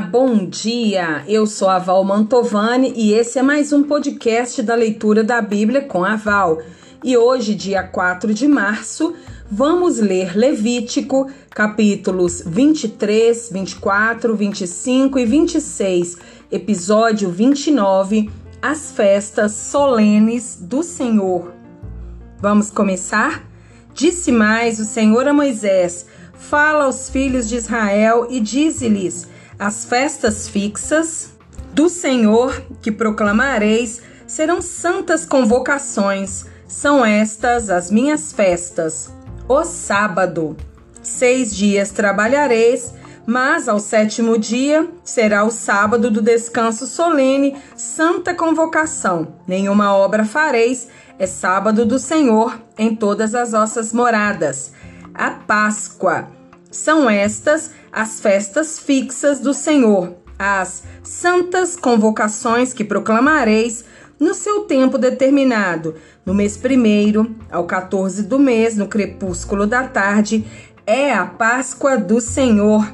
[0.00, 1.24] Bom dia!
[1.26, 5.82] Eu sou a Val Mantovani e esse é mais um podcast da leitura da Bíblia
[5.82, 6.62] com a Val.
[7.02, 9.14] E hoje, dia 4 de março,
[9.50, 16.16] vamos ler Levítico, capítulos 23, 24, 25 e 26,
[16.52, 18.30] episódio 29,
[18.62, 21.52] as festas solenes do Senhor.
[22.38, 23.42] Vamos começar?
[23.94, 29.26] Disse mais o Senhor a Moisés: Fala aos filhos de Israel e dize-lhes:
[29.58, 31.32] As festas fixas
[31.72, 36.46] do Senhor que proclamareis serão santas convocações.
[36.68, 39.12] São estas as minhas festas.
[39.48, 40.56] O sábado.
[41.02, 42.94] Seis dias trabalhareis,
[43.26, 49.34] mas ao sétimo dia será o sábado do descanso solene, santa convocação.
[49.44, 50.86] Nenhuma obra fareis,
[51.18, 54.72] é sábado do Senhor em todas as vossas moradas.
[55.12, 56.28] A Páscoa.
[56.70, 63.84] São estas as festas fixas do Senhor, as santas convocações que proclamareis
[64.18, 70.44] no seu tempo determinado, no mês primeiro ao 14 do mês, no crepúsculo da tarde,
[70.86, 72.90] é a Páscoa do Senhor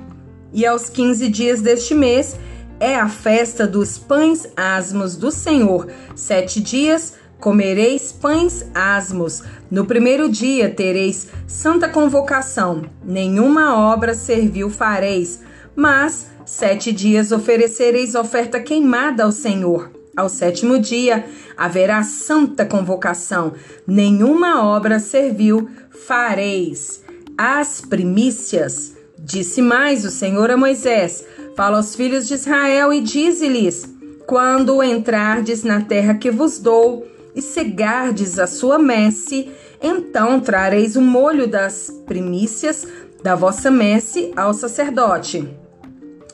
[0.53, 2.37] e aos 15 dias deste mês
[2.81, 5.89] é a festa dos pães asmos do Senhor.
[6.15, 9.43] Sete dias comereis pães asmos.
[9.71, 12.83] No primeiro dia tereis santa convocação.
[13.05, 15.41] Nenhuma obra servil fareis,
[15.75, 19.91] mas sete dias oferecereis oferta queimada ao Senhor.
[20.17, 21.25] Ao sétimo dia
[21.57, 23.55] haverá santa convocação.
[23.87, 27.03] Nenhuma obra servil fareis.
[27.37, 31.25] As primícias Disse mais o Senhor a Moisés:
[31.57, 33.89] Fala aos filhos de Israel e dize-lhes:
[34.27, 39.51] Quando entrardes na terra que vos dou e cegardes a sua messe,
[39.83, 42.87] então trareis o molho das primícias
[43.23, 45.49] da vossa messe ao sacerdote.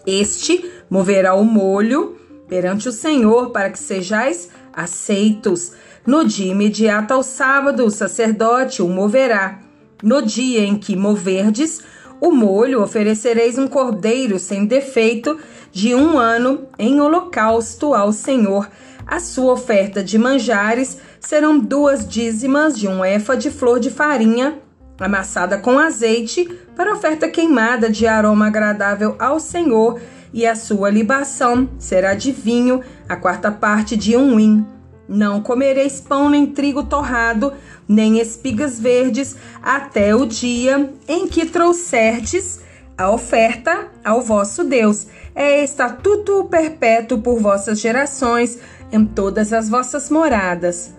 [0.06, 2.16] Este moverá o molho
[2.48, 5.72] perante o Senhor para que sejais aceitos.
[6.06, 9.60] No dia imediato ao sábado, o sacerdote o moverá.
[10.02, 11.80] No dia em que moverdes,
[12.20, 15.38] o molho oferecereis um cordeiro sem defeito
[15.70, 18.68] de um ano em holocausto ao Senhor.
[19.10, 24.56] A sua oferta de manjares serão duas dízimas de um efa de flor de farinha
[25.00, 29.98] amassada com azeite para oferta queimada de aroma agradável ao Senhor,
[30.32, 34.64] e a sua libação será de vinho, a quarta parte de um hin.
[35.08, 37.52] Não comereis pão nem trigo torrado,
[37.88, 42.59] nem espigas verdes, até o dia em que trouxerdes
[43.00, 45.06] a oferta ao vosso Deus.
[45.34, 48.58] É estatuto perpétuo por vossas gerações
[48.92, 50.94] em todas as vossas moradas.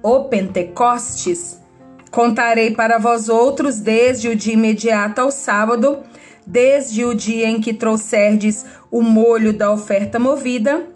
[0.00, 1.58] O Pentecostes.
[2.12, 5.98] Contarei para vós outros desde o dia imediato ao sábado,
[6.46, 10.86] desde o dia em que trouxerdes o molho da oferta movida,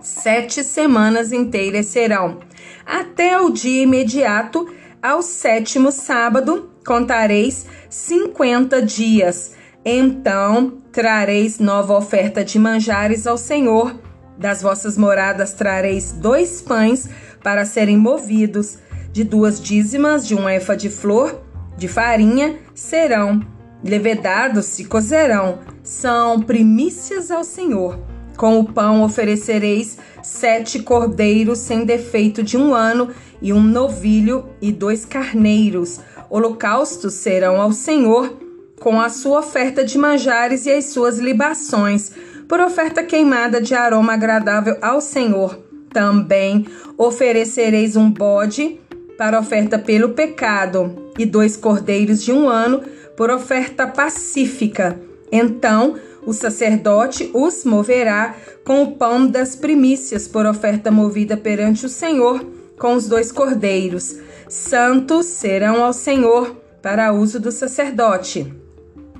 [0.00, 2.38] sete semanas inteiras serão.
[2.86, 4.66] Até o dia imediato,
[5.02, 9.52] ao sétimo sábado, contareis cinquenta dias.
[9.84, 13.94] Então trareis nova oferta de manjares ao Senhor.
[14.38, 17.08] Das vossas moradas trareis dois pães
[17.42, 18.78] para serem movidos,
[19.12, 21.42] de duas dízimas de um efa de flor
[21.76, 23.40] de farinha serão.
[23.82, 27.98] Levedados se cozerão, são primícias ao Senhor.
[28.36, 33.10] Com o pão oferecereis sete cordeiros sem defeito de um ano,
[33.40, 35.98] e um novilho e dois carneiros.
[36.30, 38.38] Holocaustos serão ao Senhor,
[38.82, 42.10] com a sua oferta de manjares e as suas libações,
[42.48, 45.56] por oferta queimada de aroma agradável ao Senhor.
[45.92, 46.66] Também
[46.98, 48.80] oferecereis um bode
[49.16, 52.82] para oferta pelo pecado, e dois cordeiros de um ano
[53.16, 54.98] por oferta pacífica.
[55.30, 55.94] Então
[56.26, 58.34] o sacerdote os moverá
[58.64, 62.44] com o pão das primícias por oferta movida perante o Senhor,
[62.76, 64.16] com os dois cordeiros.
[64.48, 68.61] Santos serão ao Senhor para uso do sacerdote.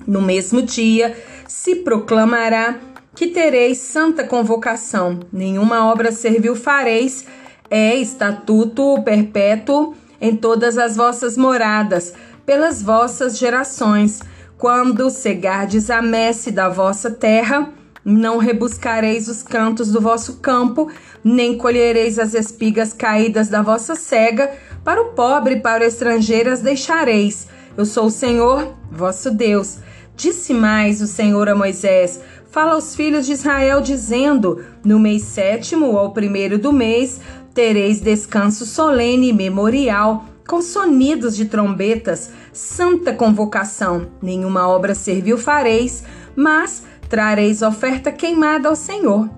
[0.06, 1.16] No mesmo dia
[1.46, 2.78] se proclamará
[3.14, 5.20] que tereis santa convocação.
[5.32, 7.26] Nenhuma obra servil fareis,
[7.70, 12.12] é estatuto perpétuo em todas as vossas moradas,
[12.44, 14.20] pelas vossas gerações
[14.62, 17.69] quando cegardes a messe da vossa terra,
[18.05, 20.88] não rebuscareis os cantos do vosso campo,
[21.25, 24.52] nem colhereis as espigas caídas da vossa cega,
[24.84, 27.48] para o pobre e para o estrangeiro as deixareis.
[27.76, 29.78] Eu sou o Senhor, vosso Deus.
[30.22, 35.98] Disse mais o Senhor a Moisés: Fala aos filhos de Israel, dizendo: No mês sétimo,
[35.98, 37.20] ao primeiro do mês,
[37.52, 44.12] tereis descanso solene e memorial com sonidos de trombetas, santa convocação.
[44.22, 46.04] Nenhuma obra servil fareis,
[46.36, 49.28] mas trareis oferta queimada ao Senhor.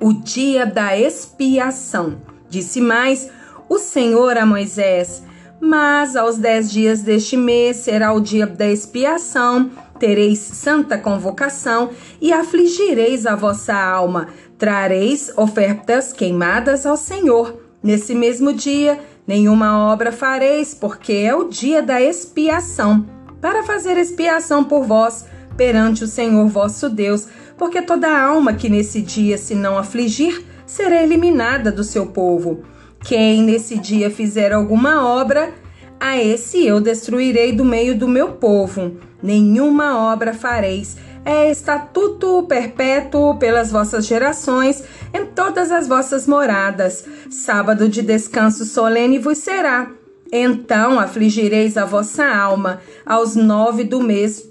[0.00, 2.16] O dia da expiação.
[2.48, 3.30] Disse mais
[3.68, 5.22] o Senhor a Moisés:
[5.60, 9.70] Mas aos dez dias deste mês será o dia da expiação,
[10.02, 11.90] tereis santa convocação
[12.20, 14.26] e afligireis a vossa alma,
[14.58, 17.56] trareis ofertas queimadas ao Senhor.
[17.80, 23.06] Nesse mesmo dia, nenhuma obra fareis, porque é o dia da expiação,
[23.40, 25.24] para fazer expiação por vós
[25.56, 31.00] perante o Senhor vosso Deus, porque toda alma que nesse dia se não afligir será
[31.00, 32.64] eliminada do seu povo.
[33.04, 35.54] Quem nesse dia fizer alguma obra,
[36.00, 38.96] a esse eu destruirei do meio do meu povo.
[39.22, 40.96] Nenhuma obra fareis.
[41.24, 44.82] É estatuto perpétuo pelas vossas gerações,
[45.14, 47.04] em todas as vossas moradas.
[47.30, 49.88] Sábado de descanso solene vos será.
[50.32, 52.80] Então afligireis a vossa alma.
[53.06, 54.42] Aos nove do mês,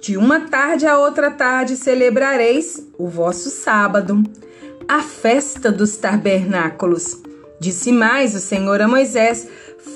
[0.00, 4.20] de uma tarde a outra tarde, celebrareis o vosso sábado,
[4.88, 7.22] a festa dos tabernáculos.
[7.60, 9.46] Disse mais o Senhor a Moisés: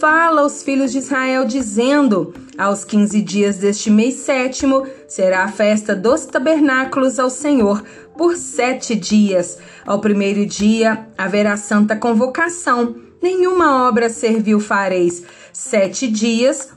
[0.00, 5.94] Fala aos filhos de Israel, dizendo: Aos quinze dias deste mês sétimo será a festa
[5.94, 7.82] dos tabernáculos ao Senhor,
[8.18, 9.58] por sete dias.
[9.86, 12.96] Ao primeiro dia haverá santa convocação.
[13.22, 15.22] Nenhuma obra servil fareis.
[15.52, 16.70] Sete dias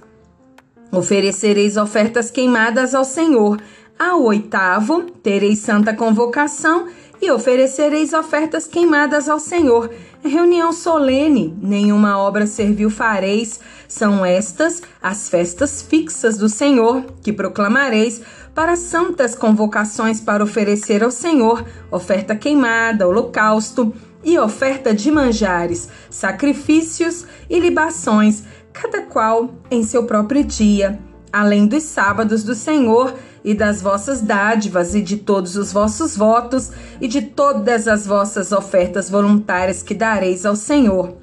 [0.92, 3.60] oferecereis ofertas queimadas ao Senhor.
[3.98, 6.88] Ao oitavo tereis santa convocação
[7.22, 9.90] e oferecereis ofertas queimadas ao Senhor.
[10.24, 13.60] Reunião solene, nenhuma obra servil fareis.
[13.88, 18.22] São estas as festas fixas do Senhor, que proclamareis
[18.54, 23.94] para santas convocações para oferecer ao Senhor oferta queimada, holocausto
[24.24, 28.44] e oferta de manjares, sacrifícios e libações,
[28.74, 31.00] cada qual em seu próprio dia
[31.32, 33.14] além dos sábados do Senhor
[33.50, 36.70] e das vossas dádivas e de todos os vossos votos
[37.02, 41.16] e de todas as vossas ofertas voluntárias que dareis ao Senhor.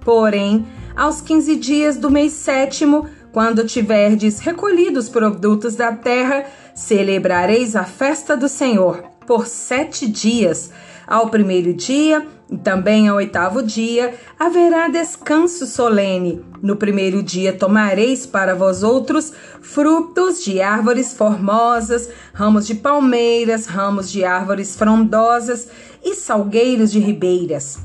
[0.00, 0.66] Porém,
[0.96, 7.84] aos quinze dias do mês sétimo, quando tiverdes recolhido os produtos da terra, celebrareis a
[7.84, 10.70] festa do Senhor por sete dias.
[11.06, 12.26] Ao primeiro dia
[12.56, 16.42] também ao oitavo dia haverá descanso solene.
[16.62, 24.10] No primeiro dia tomareis para vós outros frutos de árvores formosas, ramos de palmeiras, ramos
[24.10, 25.68] de árvores frondosas
[26.02, 27.78] e salgueiros de ribeiras.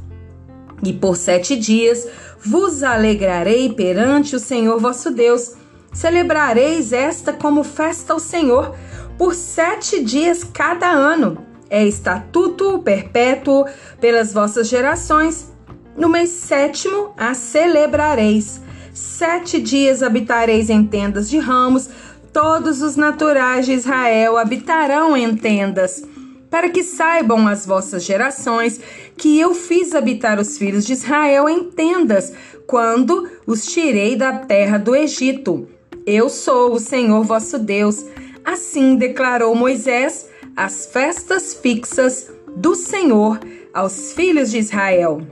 [0.82, 2.08] E por sete dias
[2.40, 5.56] vos alegrarei perante o Senhor vosso Deus.
[5.92, 8.76] Celebrareis esta como festa ao Senhor
[9.18, 13.66] por sete dias cada ano é estatuto perpétuo
[14.00, 15.52] pelas vossas gerações.
[15.98, 18.62] No mês sétimo a celebrareis.
[18.94, 21.90] Sete dias habitareis em tendas de ramos,
[22.32, 26.04] todos os naturais de Israel habitarão em tendas,
[26.48, 28.80] para que saibam as vossas gerações
[29.18, 32.34] que eu fiz habitar os filhos de Israel em tendas,
[32.68, 35.68] quando os tirei da terra do Egito.
[36.06, 38.06] Eu sou o Senhor vosso Deus.
[38.46, 43.40] Assim declarou Moisés as festas fixas do Senhor
[43.74, 45.26] aos filhos de Israel.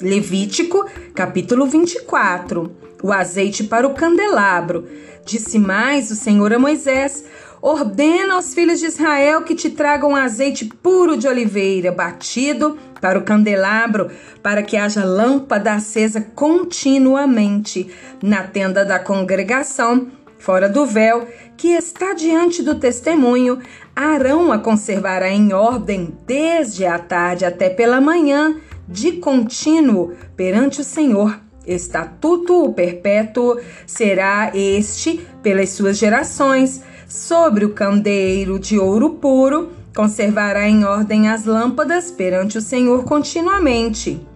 [0.00, 2.74] Levítico, capítulo 24.
[3.02, 4.88] O azeite para o candelabro.
[5.24, 7.24] Disse mais o Senhor a Moisés:
[7.60, 13.22] Ordena aos filhos de Israel que te tragam azeite puro de oliveira, batido para o
[13.22, 14.10] candelabro,
[14.42, 20.08] para que haja lâmpada acesa continuamente na tenda da congregação
[20.42, 23.60] fora do véu, que está diante do testemunho,
[23.94, 28.56] Arão a conservará em ordem desde a tarde até pela manhã,
[28.88, 31.38] de contínuo, perante o Senhor.
[31.64, 36.82] Estatuto perpétuo será este pelas suas gerações.
[37.06, 44.26] Sobre o candeeiro de ouro puro, conservará em ordem as lâmpadas perante o Senhor continuamente.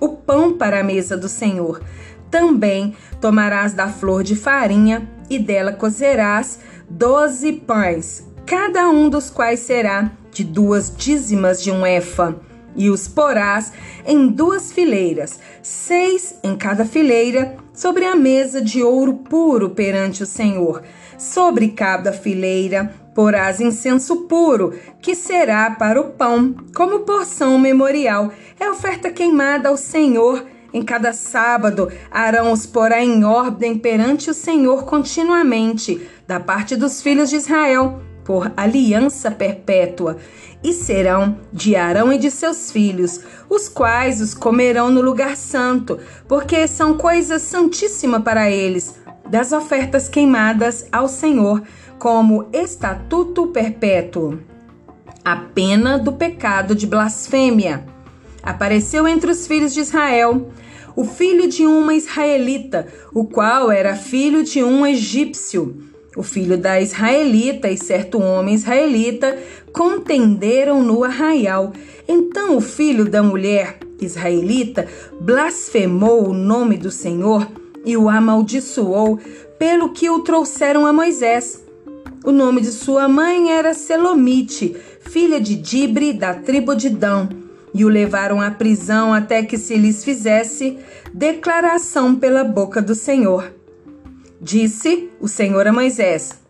[0.00, 1.82] O pão para a mesa do Senhor.
[2.30, 6.58] Também tomarás da flor de farinha e dela cozerás
[6.88, 12.36] doze pães, cada um dos quais será de duas dízimas de um efa,
[12.74, 13.72] e os porás
[14.06, 20.26] em duas fileiras, seis em cada fileira, sobre a mesa de ouro puro perante o
[20.26, 20.82] Senhor.
[21.18, 28.32] Sobre cada fileira porás incenso puro, que será para o pão, como porção memorial.
[28.58, 34.34] É oferta queimada ao Senhor em cada sábado, Arão os porá em ordem perante o
[34.34, 40.16] Senhor continuamente, da parte dos filhos de Israel, por aliança perpétua,
[40.62, 45.98] e serão de Arão e de seus filhos, os quais os comerão no lugar santo,
[46.28, 48.94] porque são coisa santíssima para eles,
[49.28, 51.62] das ofertas queimadas ao Senhor,
[51.98, 54.38] como estatuto perpétuo
[55.24, 57.84] a pena do pecado de blasfêmia.
[58.42, 60.50] Apareceu entre os filhos de Israel
[60.94, 65.76] o filho de uma israelita, o qual era filho de um egípcio.
[66.16, 69.38] O filho da israelita e certo homem israelita
[69.72, 71.72] contenderam no arraial.
[72.06, 74.86] Então o filho da mulher israelita
[75.20, 77.48] blasfemou o nome do Senhor
[77.84, 79.18] e o amaldiçoou,
[79.58, 81.64] pelo que o trouxeram a Moisés.
[82.24, 87.28] O nome de sua mãe era Selomite, filha de Dibre, da tribo de Dão,
[87.74, 90.78] e o levaram à prisão até que se lhes fizesse
[91.12, 93.52] declaração pela boca do Senhor.
[94.40, 96.40] Disse o Senhor a Moisés: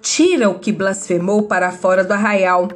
[0.00, 2.68] Tira o que blasfemou para fora do arraial.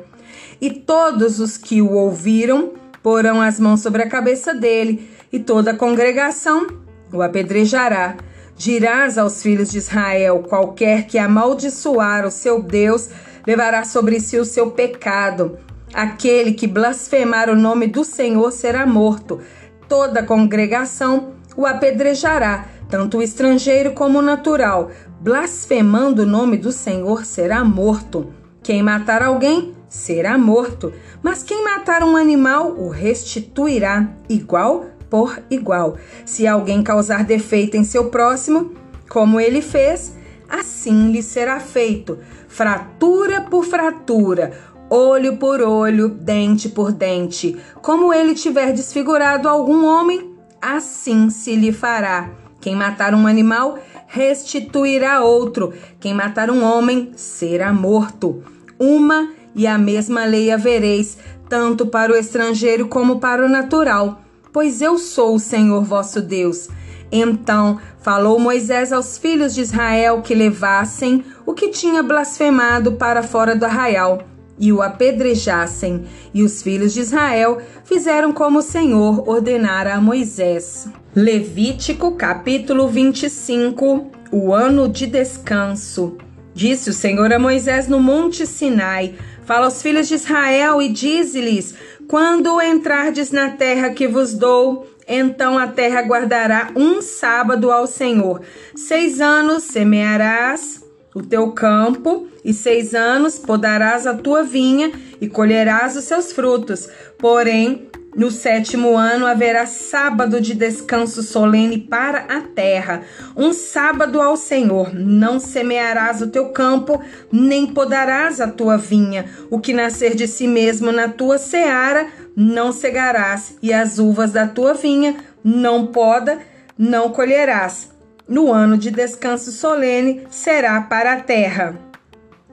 [0.60, 5.70] E todos os que o ouviram porão as mãos sobre a cabeça dele, e toda
[5.70, 6.66] a congregação
[7.12, 8.16] o apedrejará.
[8.56, 13.08] Dirás aos filhos de Israel: qualquer que amaldiçoar o seu Deus
[13.46, 15.58] levará sobre si o seu pecado.
[15.92, 19.40] Aquele que blasfemar o nome do Senhor será morto.
[19.88, 24.90] Toda a congregação o apedrejará, tanto o estrangeiro como o natural.
[25.20, 28.32] Blasfemando o nome do Senhor será morto.
[28.62, 30.92] Quem matar alguém será morto,
[31.22, 35.96] mas quem matar um animal o restituirá, igual por igual.
[36.24, 38.72] Se alguém causar defeito em seu próximo,
[39.08, 40.16] como ele fez,
[40.48, 44.52] assim lhe será feito, fratura por fratura,
[44.90, 47.56] olho por olho, dente por dente.
[47.80, 52.30] Como ele tiver desfigurado algum homem, assim se lhe fará.
[52.60, 55.72] Quem matar um animal, restituirá outro.
[55.98, 58.42] Quem matar um homem, será morto.
[58.78, 61.16] Uma e a mesma lei havereis,
[61.48, 64.20] tanto para o estrangeiro como para o natural
[64.52, 66.68] pois eu sou o Senhor vosso Deus.
[67.12, 73.56] Então falou Moisés aos filhos de Israel que levassem o que tinha blasfemado para fora
[73.56, 74.22] do arraial
[74.60, 76.04] e o apedrejassem.
[76.32, 80.86] E os filhos de Israel fizeram como o Senhor ordenara a Moisés.
[81.16, 86.18] Levítico capítulo 25 O ano de descanso.
[86.54, 89.14] Disse o Senhor a Moisés no monte Sinai:
[89.46, 91.74] Fala aos filhos de Israel e dize-lhes:
[92.10, 98.42] quando entrardes na terra que vos dou, então a terra guardará um sábado ao Senhor.
[98.74, 105.96] Seis anos semearás o teu campo, e seis anos podarás a tua vinha e colherás
[105.96, 106.88] os seus frutos.
[107.18, 113.02] Porém, no sétimo ano haverá sábado de descanso solene para a terra,
[113.36, 114.92] um sábado ao Senhor.
[114.92, 117.00] Não semearás o teu campo,
[117.30, 119.26] nem podarás a tua vinha.
[119.48, 124.46] O que nascer de si mesmo na tua seara, não cegarás, e as uvas da
[124.46, 126.38] tua vinha não poda,
[126.76, 127.90] não colherás.
[128.30, 131.76] No ano de descanso solene será para a terra.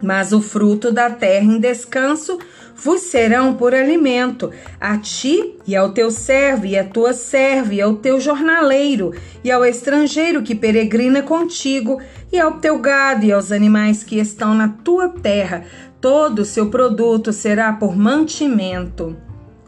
[0.02, 2.40] Mas o fruto da terra em descanso
[2.76, 7.80] vos serão por alimento, a ti e ao teu servo, e à tua serva, e
[7.80, 12.02] ao teu jornaleiro, e ao estrangeiro que peregrina contigo,
[12.34, 15.64] e ao teu gado, e aos animais que estão na tua terra.
[16.02, 19.16] Todo o seu produto será por mantimento.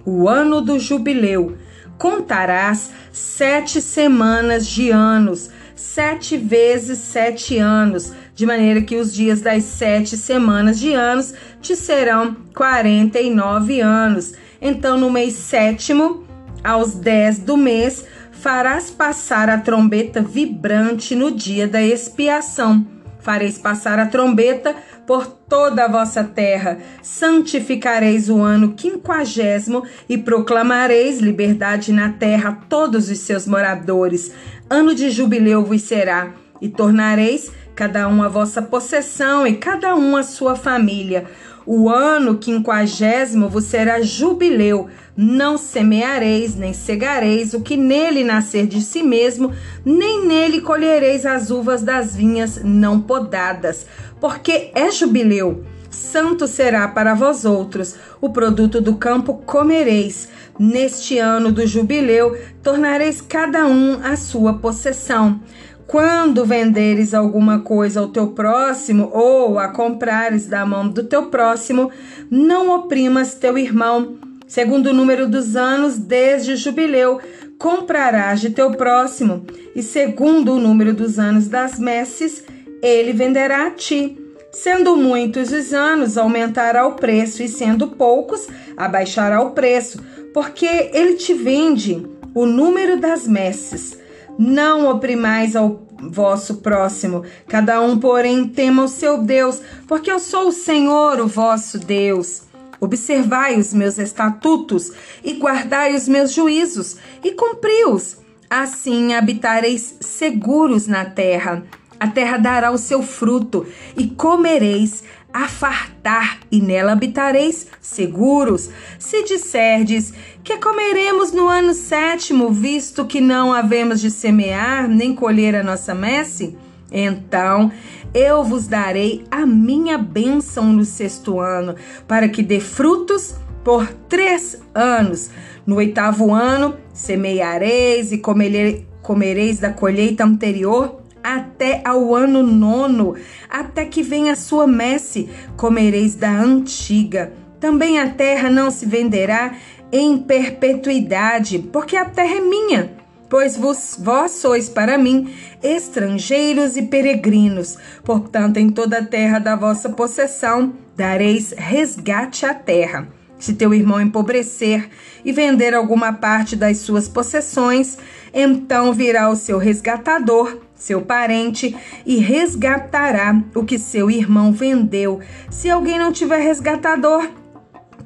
[0.03, 1.55] O ano do jubileu.
[1.99, 9.63] Contarás sete semanas de anos, sete vezes sete anos de maneira que os dias das
[9.63, 14.33] sete semanas de anos te serão quarenta e nove anos.
[14.61, 16.25] Então, no mês sétimo,
[16.63, 22.85] aos dez do mês, farás passar a trombeta vibrante no dia da expiação.
[23.29, 26.79] Fareis passar a trombeta por toda a vossa terra.
[27.03, 34.31] Santificareis o ano quinquagésimo e proclamareis liberdade na terra a todos os seus moradores.
[34.67, 40.17] Ano de jubileu vos será, e tornareis cada um a vossa possessão e cada um
[40.17, 41.27] a sua família.
[41.71, 44.87] O ano quinquagésimo vos será jubileu.
[45.15, 49.53] Não semeareis, nem cegareis o que nele nascer de si mesmo,
[49.85, 53.85] nem nele colhereis as uvas das vinhas não podadas,
[54.19, 55.63] porque é jubileu.
[55.91, 60.27] Santo será para vós outros, o produto do campo comereis.
[60.57, 65.39] Neste ano do jubileu, tornareis cada um a sua possessão.
[65.89, 71.89] Quando venderes alguma coisa ao teu próximo ou a comprares da mão do teu próximo,
[72.29, 74.19] não oprimas teu irmão.
[74.47, 77.19] Segundo o número dos anos desde jubileu,
[77.57, 82.43] comprarás de teu próximo, e segundo o número dos anos das messes,
[82.83, 84.15] ele venderá a ti.
[84.51, 89.99] Sendo muitos os anos, aumentará o preço, e sendo poucos, abaixará o preço,
[90.35, 92.05] porque ele te vende
[92.35, 93.98] o número das messes.
[94.41, 100.47] Não oprimais ao vosso próximo, cada um, porém, tema o seu Deus, porque eu sou
[100.47, 102.43] o Senhor, o vosso Deus.
[102.79, 104.93] Observai os meus estatutos
[105.25, 108.15] e guardai os meus juízos e cumpri-os.
[108.49, 111.61] Assim habitareis seguros na terra.
[111.99, 113.67] A terra dará o seu fruto
[113.97, 118.69] e comereis a fartar, e nela habitareis seguros.
[118.97, 125.55] Se disserdes que comeremos no ano sétimo, visto que não havemos de semear nem colher
[125.55, 126.57] a nossa messe,
[126.91, 127.71] então
[128.13, 131.75] eu vos darei a minha bênção no sexto ano,
[132.07, 135.29] para que dê frutos por três anos.
[135.65, 143.15] No oitavo ano, semeareis e comereis da colheita anterior até ao ano nono,
[143.49, 147.33] até que venha sua messe, comereis da antiga.
[147.59, 149.53] Também a terra não se venderá
[149.91, 152.91] em perpetuidade, porque a terra é minha,
[153.29, 157.77] pois vos, vós sois para mim estrangeiros e peregrinos.
[158.03, 163.07] Portanto, em toda a terra da vossa possessão dareis resgate à terra.
[163.37, 164.89] Se teu irmão empobrecer
[165.23, 167.97] e vender alguma parte das suas possessões,
[168.33, 175.19] então virá o seu resgatador seu parente, e resgatará o que seu irmão vendeu.
[175.51, 177.29] Se alguém não tiver resgatador,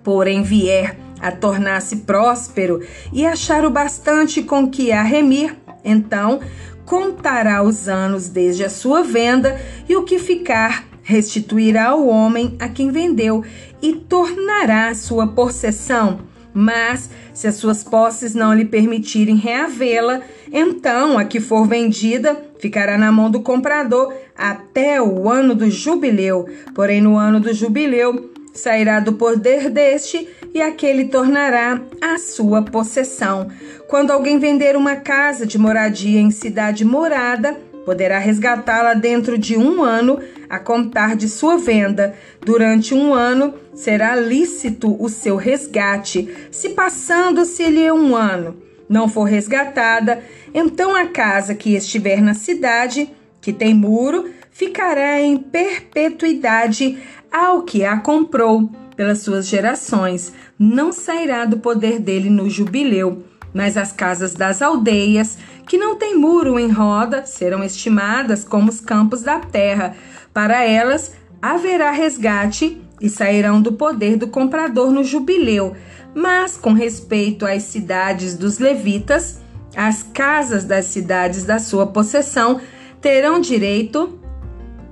[0.03, 2.81] porém vier a tornar-se próspero
[3.13, 6.41] e achar o bastante com que a remir, então
[6.85, 12.67] contará os anos desde a sua venda e o que ficar restituirá ao homem a
[12.67, 13.43] quem vendeu
[13.81, 16.21] e tornará sua possessão.
[16.53, 20.21] Mas se as suas posses não lhe permitirem reavê-la,
[20.51, 26.47] então a que for vendida ficará na mão do comprador até o ano do jubileu.
[26.73, 33.47] Porém, no ano do jubileu, sairá do poder deste e aquele tornará a sua possessão.
[33.87, 39.83] Quando alguém vender uma casa de moradia em cidade morada, poderá resgatá-la dentro de um
[39.83, 42.15] ano a contar de sua venda.
[42.45, 46.29] Durante um ano será lícito o seu resgate.
[46.51, 50.21] Se passando-se-lhe um ano não for resgatada,
[50.53, 53.10] então a casa que estiver na cidade,
[53.41, 56.97] que tem muro, ficará em perpetuidade
[57.31, 60.31] ao que a comprou pelas suas gerações.
[60.60, 63.23] Não sairá do poder dele no jubileu.
[63.53, 68.80] Mas as casas das aldeias, que não têm muro em roda, serão estimadas como os
[68.80, 69.95] campos da terra.
[70.34, 75.76] Para elas haverá resgate e sairão do poder do comprador no jubileu.
[76.15, 79.41] Mas, com respeito às cidades dos levitas,
[79.76, 82.62] as casas das cidades da sua possessão
[83.02, 84.19] terão direito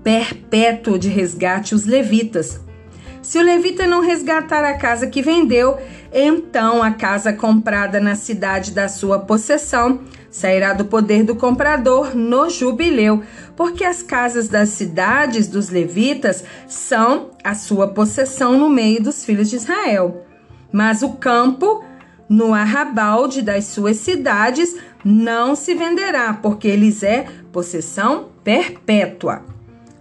[0.04, 2.60] perpétuo de resgate os levitas.
[3.22, 5.78] Se o levita não resgatar a casa que vendeu,
[6.12, 12.50] então a casa comprada na cidade da sua possessão sairá do poder do comprador no
[12.50, 13.22] jubileu,
[13.56, 19.50] porque as casas das cidades dos levitas são a sua possessão no meio dos filhos
[19.50, 20.26] de Israel.
[20.72, 21.84] Mas o campo
[22.30, 29.44] no arrabalde das suas cidades não se venderá, porque eles é possessão perpétua.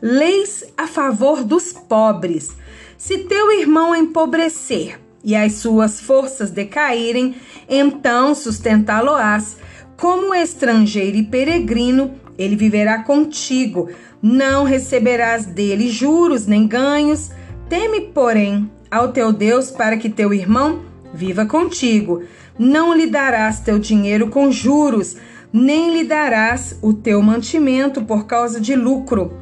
[0.01, 2.57] Leis a favor dos pobres.
[2.97, 7.35] Se teu irmão empobrecer e as suas forças decaírem,
[7.69, 9.57] então sustentá-lo-ás.
[10.01, 13.91] Como estrangeiro e peregrino, ele viverá contigo.
[14.23, 17.31] Não receberás dele juros nem ganhos.
[17.69, 20.81] Teme, porém, ao teu Deus para que teu irmão
[21.13, 22.23] viva contigo.
[22.59, 25.19] Não lhe darás teu dinheiro com juros,
[25.53, 29.37] nem lhe darás o teu mantimento por causa de lucro.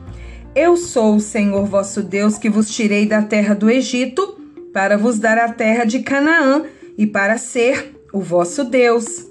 [0.56, 4.36] Eu sou o Senhor vosso Deus que vos tirei da terra do Egito
[4.72, 6.64] para vos dar a terra de Canaã
[6.96, 9.27] e para ser o vosso Deus.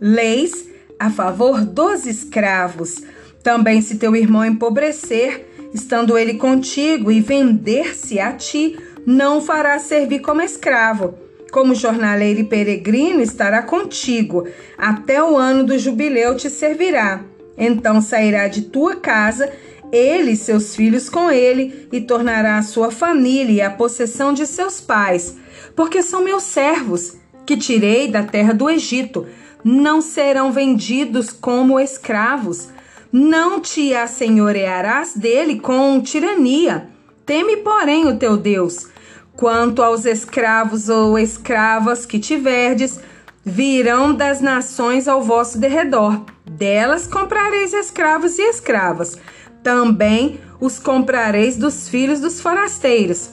[0.00, 3.02] Leis a favor dos escravos.
[3.42, 10.20] Também, se teu irmão empobrecer, estando ele contigo e vender-se a ti, não fará servir
[10.20, 11.14] como escravo.
[11.52, 17.22] Como jornaleiro e peregrino estará contigo, até o ano do jubileu te servirá.
[17.56, 19.52] Então sairá de tua casa,
[19.92, 24.46] ele e seus filhos com ele, e tornará a sua família e a possessão de
[24.46, 25.36] seus pais,
[25.76, 29.24] porque são meus servos, que tirei da terra do Egito.
[29.64, 32.68] Não serão vendidos como escravos.
[33.10, 36.88] Não te assenhorearás dele com tirania.
[37.24, 38.92] Teme, porém, o teu Deus
[39.36, 43.00] Quanto aos escravos ou escravas que tiverdes,
[43.44, 46.24] virão das nações ao vosso derredor.
[46.48, 49.18] Delas comprareis escravos e escravas.
[49.62, 53.30] Também os comprareis dos filhos dos forasteiros,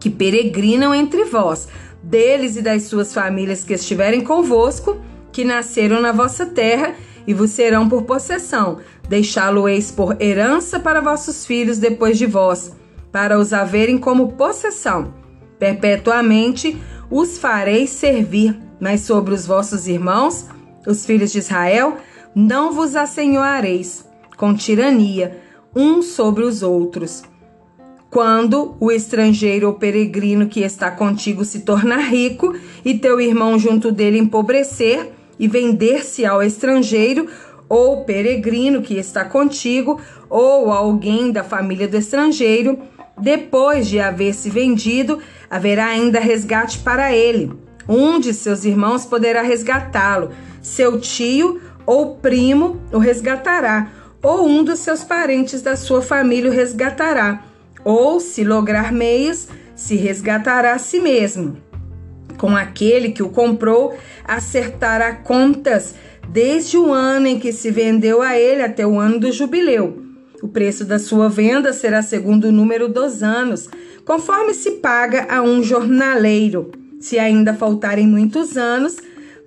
[0.00, 1.68] que peregrinam entre vós,
[2.02, 4.96] deles e das suas famílias que estiverem convosco,
[5.34, 6.94] que nasceram na vossa terra,
[7.26, 8.78] e vos serão por possessão.
[9.08, 12.72] Deixá-lo-eis por herança para vossos filhos depois de vós,
[13.10, 15.12] para os haverem como possessão.
[15.58, 20.46] Perpetuamente os fareis servir, mas sobre os vossos irmãos,
[20.86, 21.96] os filhos de Israel,
[22.34, 25.40] não vos assenhoareis, com tirania,
[25.74, 27.24] uns sobre os outros.
[28.08, 33.90] Quando o estrangeiro ou peregrino que está contigo se tornar rico e teu irmão junto
[33.90, 37.28] dele empobrecer e vender-se ao estrangeiro
[37.68, 42.78] ou peregrino que está contigo ou alguém da família do estrangeiro,
[43.18, 45.18] depois de haver se vendido,
[45.50, 47.52] haverá ainda resgate para ele.
[47.88, 50.30] Um de seus irmãos poderá resgatá-lo,
[50.62, 53.90] seu tio ou primo o resgatará,
[54.22, 57.44] ou um dos seus parentes da sua família o resgatará
[57.84, 61.58] ou, se lograr meios, se resgatará a si mesmo.
[62.38, 65.94] Com aquele que o comprou, acertará contas
[66.28, 70.02] desde o ano em que se vendeu a ele até o ano do jubileu.
[70.42, 73.68] O preço da sua venda será segundo o número dos anos,
[74.04, 76.70] conforme se paga a um jornaleiro.
[77.00, 78.96] Se ainda faltarem muitos anos,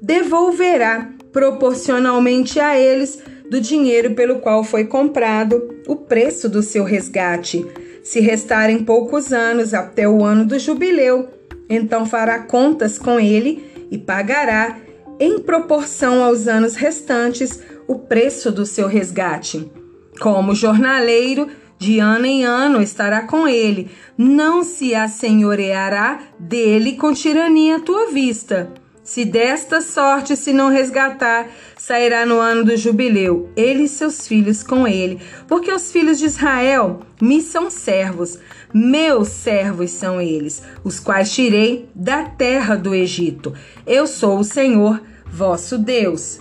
[0.02, 7.66] devolverá proporcionalmente a eles do dinheiro pelo qual foi comprado o preço do seu resgate.
[8.04, 11.30] Se restarem poucos anos até o ano do jubileu,
[11.70, 14.78] então fará contas com ele e pagará,
[15.20, 19.72] em proporção aos anos restantes, o preço do seu resgate.
[20.20, 21.48] Como jornaleiro,
[21.80, 28.08] de ano em ano estará com ele, não se assenhoreará dele com tirania à tua
[28.08, 28.72] vista.
[29.04, 34.62] Se desta sorte se não resgatar, sairá no ano do jubileu, ele e seus filhos
[34.62, 38.38] com ele, porque os filhos de Israel me são servos,
[38.74, 43.54] meus servos são eles, os quais tirei da terra do Egito.
[43.86, 46.40] Eu sou o Senhor, vosso Deus.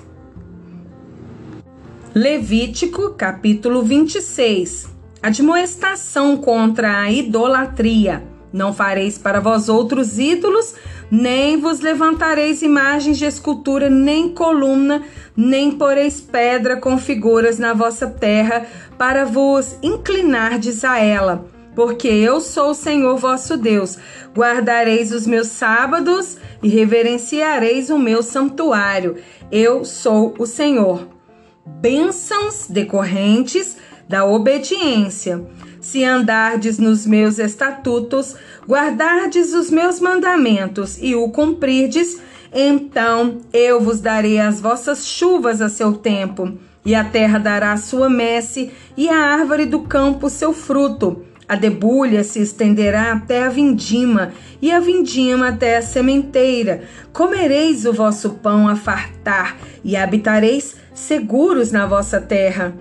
[2.15, 4.89] Levítico, capítulo 26.
[5.23, 8.23] Admoestação contra a idolatria.
[8.53, 10.75] Não fareis para vós outros ídolos,
[11.11, 15.03] nem vos levantareis imagens de escultura, nem coluna,
[15.37, 21.56] nem poreis pedra com figuras na vossa terra, para vos inclinardes a ela.
[21.77, 23.97] Porque eu sou o Senhor vosso Deus.
[24.35, 29.17] Guardareis os meus sábados e reverenciareis o meu santuário.
[29.53, 31.07] Eu sou o Senhor.
[31.65, 33.77] Bênçãos decorrentes
[34.09, 35.47] da obediência
[35.87, 38.35] se andardes nos meus estatutos,
[38.69, 42.21] guardardes os meus mandamentos e o cumprirdes,
[42.53, 48.11] então eu vos darei as vossas chuvas a seu tempo, e a terra dará sua
[48.11, 51.23] messe, e a árvore do campo seu fruto.
[51.49, 56.83] A debulha se estenderá até a vindima, e a vindima até a sementeira.
[57.13, 62.75] Comereis o vosso pão a fartar, e habitareis seguros na vossa terra.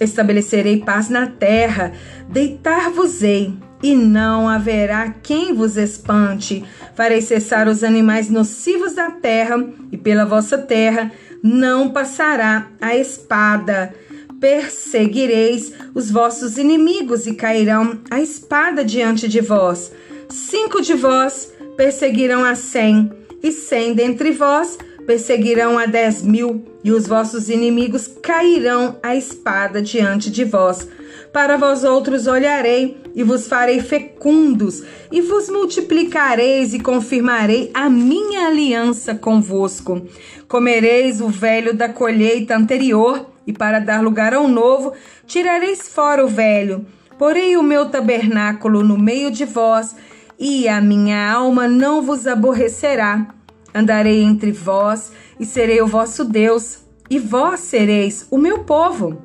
[0.00, 1.92] Estabelecerei paz na terra,
[2.28, 3.52] deitar-vos-ei,
[3.82, 6.64] e não haverá quem vos espante.
[6.94, 13.94] Farei cessar os animais nocivos da terra, e pela vossa terra não passará a espada.
[14.40, 19.92] Perseguireis os vossos inimigos, e cairão a espada diante de vós.
[20.28, 23.10] Cinco de vós perseguirão a cem,
[23.42, 29.80] e cem dentre vós perseguirão a dez mil, e os vossos inimigos cairão a espada
[29.80, 30.88] diante de vós.
[31.32, 38.46] Para vós outros olharei e vos farei fecundos, e vos multiplicareis e confirmarei a minha
[38.46, 40.02] aliança convosco.
[40.48, 44.92] Comereis o velho da colheita anterior, e para dar lugar ao novo,
[45.26, 46.84] tirareis fora o velho.
[47.18, 49.94] Porei o meu tabernáculo no meio de vós,
[50.38, 53.34] e a minha alma não vos aborrecerá
[53.76, 56.78] Andarei entre vós e serei o vosso Deus,
[57.10, 59.20] e vós sereis o meu povo.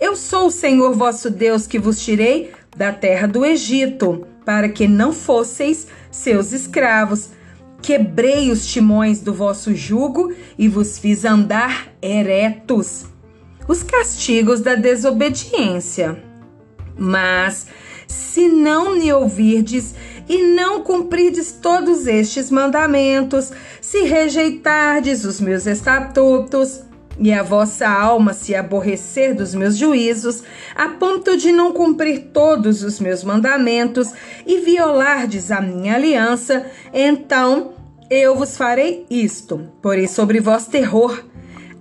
[0.00, 4.88] Eu sou o Senhor vosso Deus que vos tirei da terra do Egito, para que
[4.88, 7.28] não fosseis seus escravos.
[7.82, 13.04] Quebrei os timões do vosso jugo e vos fiz andar eretos.
[13.70, 16.20] Os castigos da desobediência.
[16.98, 17.68] Mas
[18.08, 19.94] se não me ouvirdes
[20.28, 26.80] e não cumprirdes todos estes mandamentos, se rejeitardes os meus estatutos,
[27.16, 30.42] e a vossa alma se aborrecer dos meus juízos,
[30.74, 34.12] a ponto de não cumprir todos os meus mandamentos
[34.44, 37.74] e violardes a minha aliança, então
[38.10, 41.22] eu vos farei isto: porei sobre vós terror,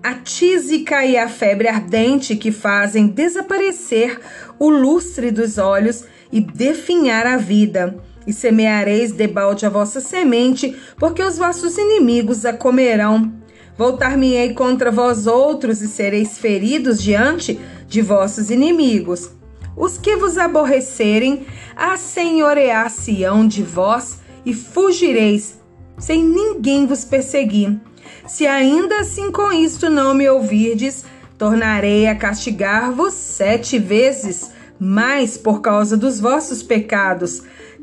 [0.01, 4.19] a tísica e a febre ardente que fazem desaparecer
[4.57, 11.23] o lustre dos olhos e definhar a vida e semeareis debalde a vossa semente, porque
[11.23, 13.33] os vossos inimigos a comerão.
[13.77, 19.31] Voltar-me-ei contra vós outros e sereis feridos diante de vossos inimigos.
[19.75, 25.59] Os que vos aborrecerem, assenhorear-se-ão de vós e fugireis,
[25.97, 27.79] sem ninguém vos perseguir.
[28.27, 31.05] Se ainda assim com isto não me ouvirdes,
[31.37, 37.41] tornarei a castigar-vos sete vezes mais por causa dos vossos pecados.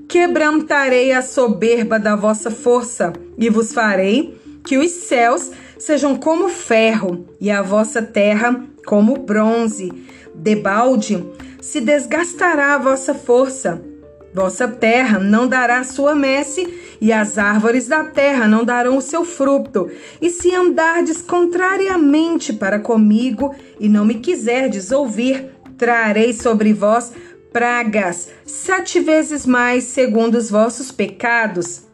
[0.09, 7.27] Quebrantarei a soberba da vossa força e vos farei que os céus sejam como ferro
[7.41, 9.93] e a vossa terra como bronze.
[10.35, 11.25] Debalde
[11.61, 13.83] se desgastará a vossa força.
[14.37, 16.69] Vossa terra não dará sua messe,
[17.01, 19.91] e as árvores da terra não darão o seu fruto.
[20.21, 27.15] E se andardes contrariamente para comigo, e não me quiserdes ouvir, trarei sobre vós
[27.51, 31.85] pragas, sete vezes mais segundo os vossos pecados.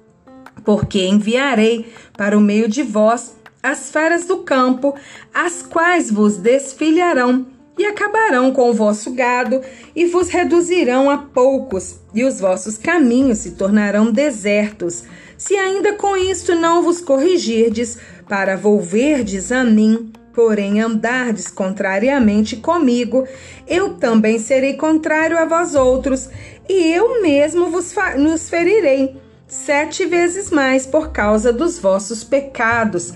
[0.65, 4.97] Porque enviarei para o meio de vós as feras do campo,
[5.33, 9.61] as quais vos desfilharão e acabarão com o vosso gado
[9.95, 15.05] e vos reduzirão a poucos, e os vossos caminhos se tornarão desertos.
[15.37, 23.27] Se ainda com isto não vos corrigirdes, para volverdes a mim, porém andardes contrariamente comigo,
[23.67, 26.29] eu também serei contrário a vós outros,
[26.69, 33.13] e eu mesmo vos nos ferirei sete vezes mais por causa dos vossos pecados.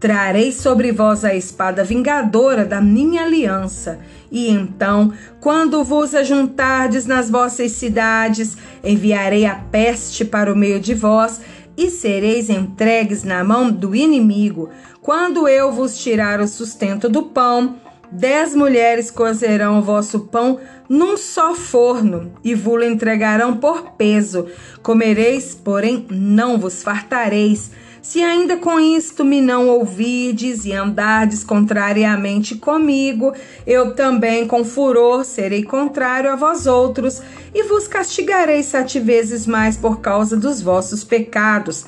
[0.00, 4.00] Trarei sobre vós a espada vingadora da minha aliança.
[4.32, 10.94] E então, quando vos ajuntardes nas vossas cidades, enviarei a peste para o meio de
[10.94, 11.42] vós,
[11.76, 14.70] e sereis entregues na mão do inimigo.
[15.02, 17.76] Quando eu vos tirar o sustento do pão,
[18.10, 20.58] dez mulheres cozerão o vosso pão
[20.88, 24.46] num só forno e vos entregarão por peso.
[24.82, 27.70] Comereis, porém não vos fartareis
[28.02, 33.34] se ainda com isto me não ouvides e andardes contrariamente comigo,
[33.66, 37.20] eu também com furor serei contrário a vós outros
[37.54, 41.84] e vos castigarei sete vezes mais por causa dos vossos pecados.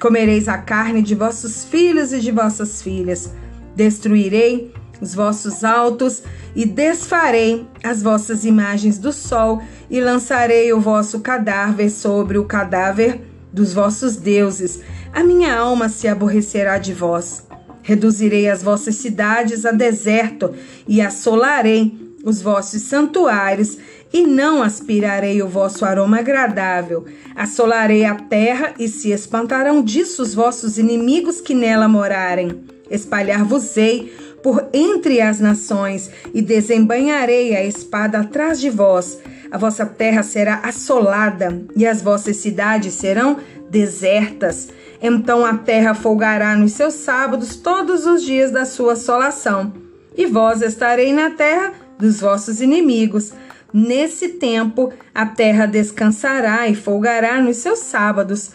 [0.00, 3.32] Comereis a carne de vossos filhos e de vossas filhas.
[3.74, 6.22] Destruirei os vossos altos
[6.54, 13.20] e desfarei as vossas imagens do sol e lançarei o vosso cadáver sobre o cadáver
[13.52, 14.80] dos vossos deuses
[15.16, 17.42] a minha alma se aborrecerá de vós.
[17.82, 20.52] Reduzirei as vossas cidades a deserto
[20.86, 23.78] e assolarei os vossos santuários
[24.12, 27.06] e não aspirarei o vosso aroma agradável.
[27.34, 32.66] Assolarei a terra e se espantarão disso os vossos inimigos que nela morarem.
[32.90, 39.18] Espalhar-vos-ei por entre as nações e desembanharei a espada atrás de vós.
[39.50, 43.38] A vossa terra será assolada e as vossas cidades serão
[43.70, 44.68] desertas.
[45.08, 49.72] Então a terra folgará nos seus sábados todos os dias da sua assolação,
[50.16, 53.32] e vós estarei na terra dos vossos inimigos.
[53.72, 58.50] Nesse tempo a terra descansará e folgará nos seus sábados.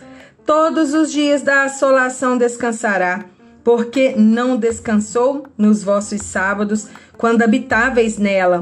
[0.46, 3.24] Todos os dias da assolação descansará,
[3.64, 8.62] porque não descansou nos vossos sábados, quando habitáveis nela.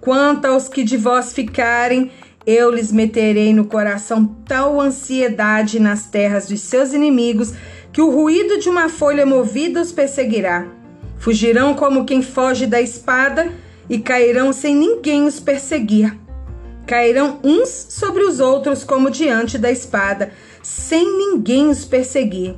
[0.00, 2.10] Quanto aos que de vós ficarem,
[2.50, 7.52] eu lhes meterei no coração tal ansiedade nas terras dos seus inimigos
[7.92, 10.66] que o ruído de uma folha movida os perseguirá.
[11.18, 13.52] Fugirão como quem foge da espada
[13.86, 16.18] e cairão sem ninguém os perseguir.
[16.86, 20.32] Cairão uns sobre os outros como diante da espada,
[20.62, 22.56] sem ninguém os perseguir.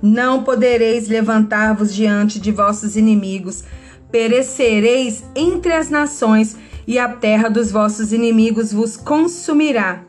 [0.00, 3.64] Não podereis levantar-vos diante de vossos inimigos,
[4.08, 10.02] perecereis entre as nações e a terra dos vossos inimigos vos consumirá.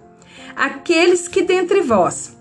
[0.55, 2.35] Aqueles que dentre vós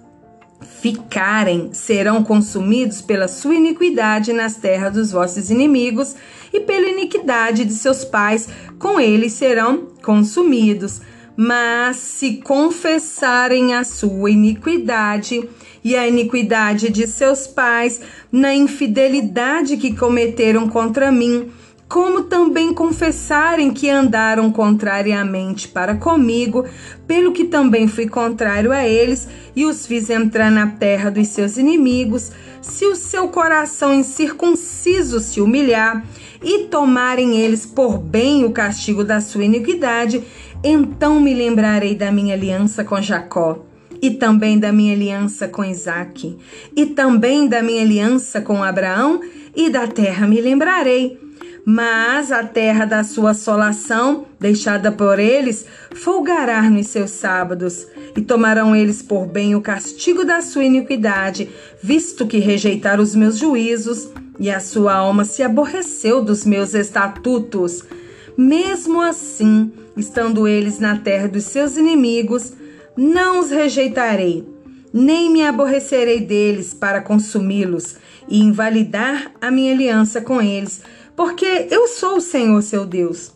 [0.81, 6.15] ficarem serão consumidos pela sua iniquidade nas terras dos vossos inimigos
[6.53, 11.01] e pela iniquidade de seus pais, com eles serão consumidos.
[11.37, 15.49] Mas se confessarem a sua iniquidade
[15.83, 21.51] e a iniquidade de seus pais na infidelidade que cometeram contra mim,
[21.93, 26.65] como também confessarem que andaram contrariamente para comigo,
[27.07, 31.59] pelo que também fui contrário a eles e os fiz entrar na terra dos seus
[31.59, 36.03] inimigos, se o seu coração incircunciso se humilhar
[36.43, 40.25] e tomarem eles por bem o castigo da sua iniquidade,
[40.65, 43.67] então me lembrarei da minha aliança com Jacó
[44.01, 46.39] e também da minha aliança com Isaque,
[46.75, 49.21] e também da minha aliança com Abraão,
[49.55, 51.21] e da terra me lembrarei
[51.65, 58.75] mas a terra da sua assolação, deixada por eles, folgará nos seus sábados, e tomarão
[58.75, 61.49] eles por bem o castigo da sua iniquidade,
[61.83, 67.85] visto que rejeitaram os meus juízos, e a sua alma se aborreceu dos meus estatutos.
[68.37, 72.55] Mesmo assim, estando eles na terra dos seus inimigos,
[72.97, 74.45] não os rejeitarei,
[74.93, 77.97] nem me aborrecerei deles para consumi-los
[78.29, 80.83] e invalidar a minha aliança com eles,
[81.17, 83.33] porque eu sou o Senhor seu Deus.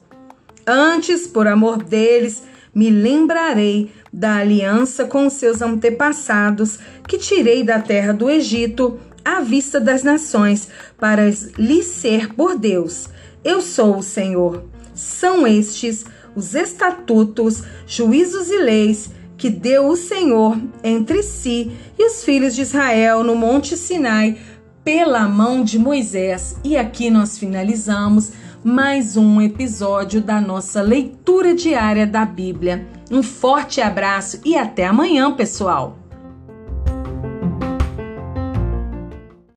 [0.67, 2.43] Antes, por amor deles,
[2.75, 9.81] me lembrarei da aliança com seus antepassados, que tirei da terra do Egito à vista
[9.81, 11.23] das nações, para
[11.57, 13.09] lhes ser por Deus.
[13.45, 14.65] Eu sou o Senhor.
[14.95, 22.25] São estes os estatutos, juízos e leis que deu o Senhor entre si e os
[22.25, 24.39] filhos de Israel no Monte Sinai
[24.87, 26.57] pela mão de Moisés.
[26.63, 28.31] E aqui nós finalizamos
[28.63, 32.87] mais um episódio da nossa leitura diária da Bíblia.
[33.11, 36.06] Um forte abraço e até amanhã, pessoal!